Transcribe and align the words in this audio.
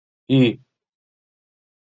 Й! 0.27 0.43